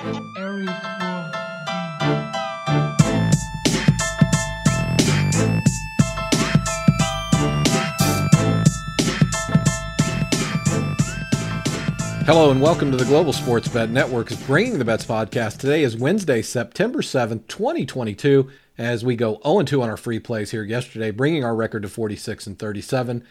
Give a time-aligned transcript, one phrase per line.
[0.00, 0.12] Hello
[12.50, 15.58] and welcome to the Global Sports Bet Network is bringing the bets podcast.
[15.58, 18.48] Today is Wednesday, September 7th, 2022,
[18.78, 22.46] as we go 0-2 on our free plays here yesterday, bringing our record to 46
[22.46, 23.22] and 37.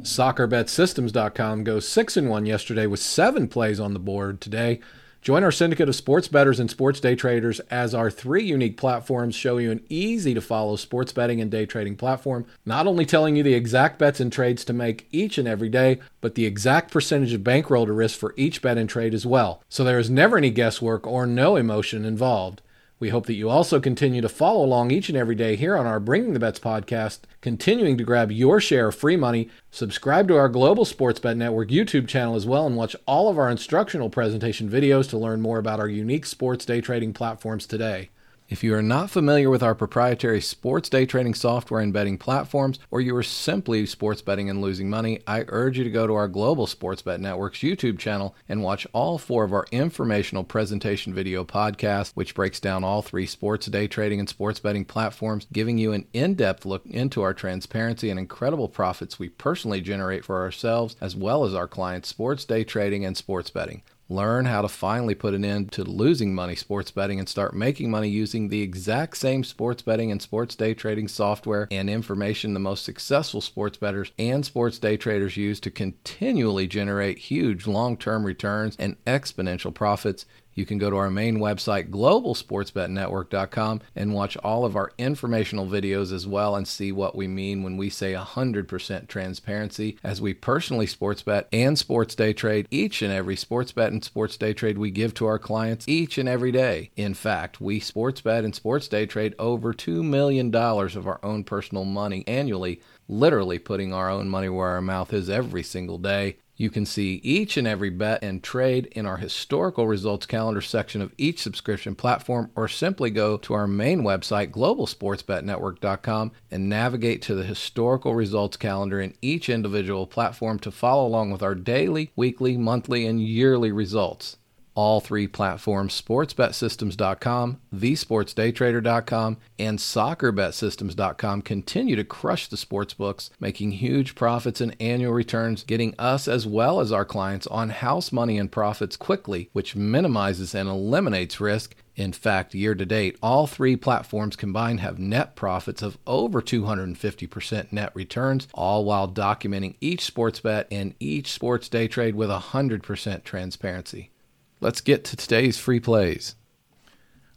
[0.00, 4.80] SoccerBetSystems.com goes 6 and 1 yesterday with 7 plays on the board today.
[5.26, 9.34] Join our syndicate of sports bettors and sports day traders as our three unique platforms
[9.34, 13.34] show you an easy to follow sports betting and day trading platform, not only telling
[13.34, 16.92] you the exact bets and trades to make each and every day, but the exact
[16.92, 19.64] percentage of bankroll to risk for each bet and trade as well.
[19.68, 22.62] So there is never any guesswork or no emotion involved.
[22.98, 25.86] We hope that you also continue to follow along each and every day here on
[25.86, 29.50] our Bringing the Bets podcast, continuing to grab your share of free money.
[29.70, 33.36] Subscribe to our Global Sports Bet Network YouTube channel as well and watch all of
[33.36, 38.08] our instructional presentation videos to learn more about our unique sports day trading platforms today.
[38.48, 42.78] If you are not familiar with our proprietary sports day trading software and betting platforms,
[42.92, 46.14] or you are simply sports betting and losing money, I urge you to go to
[46.14, 51.12] our Global Sports Bet Network's YouTube channel and watch all four of our informational presentation
[51.12, 55.76] video podcasts, which breaks down all three sports day trading and sports betting platforms, giving
[55.76, 60.40] you an in depth look into our transparency and incredible profits we personally generate for
[60.40, 63.82] ourselves as well as our clients' sports day trading and sports betting.
[64.08, 67.90] Learn how to finally put an end to losing money sports betting and start making
[67.90, 72.60] money using the exact same sports betting and sports day trading software and information the
[72.60, 78.22] most successful sports bettors and sports day traders use to continually generate huge long term
[78.24, 80.24] returns and exponential profits.
[80.56, 86.12] You can go to our main website, globalsportsbetnetwork.com, and watch all of our informational videos
[86.12, 90.86] as well and see what we mean when we say 100% transparency as we personally
[90.86, 94.78] sports bet and sports day trade each and every sports bet and sports day trade
[94.78, 96.90] we give to our clients each and every day.
[96.96, 101.44] In fact, we sports bet and sports day trade over $2 million of our own
[101.44, 106.36] personal money annually literally putting our own money where our mouth is every single day.
[106.56, 111.02] You can see each and every bet and trade in our historical results calendar section
[111.02, 117.34] of each subscription platform, or simply go to our main website, globalsportsbetnetwork.com, and navigate to
[117.34, 122.56] the historical results calendar in each individual platform to follow along with our daily, weekly,
[122.56, 124.38] monthly, and yearly results
[124.76, 134.14] all three platforms sportsbetsystems.com, thesportsdaytrader.com, and soccerbetsystems.com continue to crush the sports books, making huge
[134.14, 138.52] profits and annual returns, getting us as well as our clients on house money and
[138.52, 141.74] profits quickly, which minimizes and eliminates risk.
[141.96, 147.72] In fact, year to date, all three platforms combined have net profits of over 250%
[147.72, 153.24] net returns, all while documenting each sports bet and each sports day trade with 100%
[153.24, 154.10] transparency.
[154.58, 156.34] Let's get to today's free plays.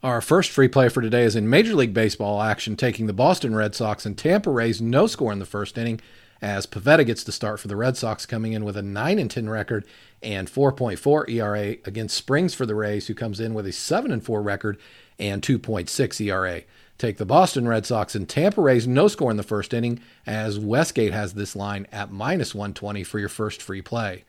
[0.02, 3.54] Our first free play for today is in Major League Baseball action, taking the Boston
[3.54, 6.00] Red Sox and Tampa Rays no score in the first inning,
[6.42, 9.30] as Pivetta gets the start for the Red Sox, coming in with a 9 and
[9.30, 9.86] 10 record
[10.24, 14.24] and 4.4 ERA against Springs for the Rays, who comes in with a 7 and
[14.24, 14.78] 4 record
[15.20, 16.62] and 2.6 ERA.
[16.98, 20.58] Take the Boston Red Sox and Tampa Rays no score in the first inning, as
[20.58, 24.24] Westgate has this line at minus 120 for your first free play.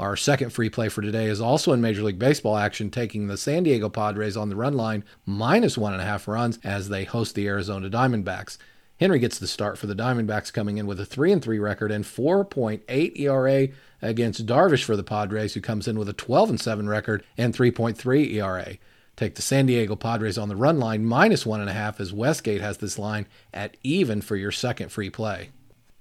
[0.00, 3.36] Our second free play for today is also in Major League Baseball action, taking the
[3.36, 7.04] San Diego Padres on the run line minus one and a half runs as they
[7.04, 8.56] host the Arizona Diamondbacks.
[8.98, 11.92] Henry gets the start for the Diamondbacks, coming in with a 3 and 3 record
[11.92, 13.68] and 4.8 ERA
[14.00, 17.54] against Darvish for the Padres, who comes in with a 12 and 7 record and
[17.54, 18.78] 3.3 ERA.
[19.16, 22.10] Take the San Diego Padres on the run line minus one and a half as
[22.10, 25.50] Westgate has this line at even for your second free play.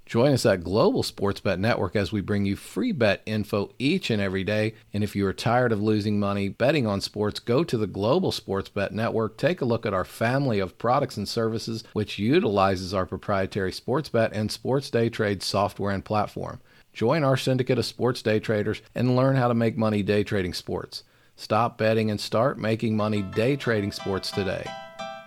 [0.09, 4.09] Join us at Global Sports Bet Network as we bring you free bet info each
[4.09, 4.73] and every day.
[4.91, 8.31] And if you are tired of losing money betting on sports, go to the Global
[8.31, 9.37] Sports Bet Network.
[9.37, 14.09] Take a look at our family of products and services, which utilizes our proprietary sports
[14.09, 16.59] bet and sports day trade software and platform.
[16.91, 20.55] Join our syndicate of sports day traders and learn how to make money day trading
[20.55, 21.03] sports.
[21.35, 24.65] Stop betting and start making money day trading sports today.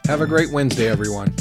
[0.06, 1.32] Have a great Wednesday, everyone.